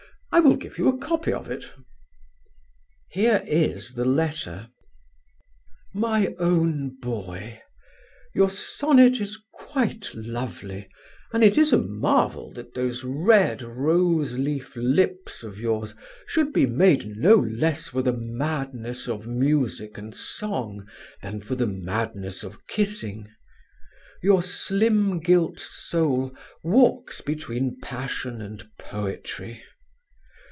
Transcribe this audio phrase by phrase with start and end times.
[0.33, 1.65] I will give you a copy of it."
[3.09, 4.69] Here is the letter:
[5.93, 7.61] "MY OWN BOY,
[8.33, 10.87] Your sonnet is quite lovely,
[11.33, 15.95] and it is a marvel that those red rose leaf lips of yours
[16.25, 20.87] should be made no less for the madness of music and song
[21.21, 23.27] than for the madness of kissing.
[24.23, 26.33] Your slim gilt soul
[26.63, 29.61] walks between passion and poetry.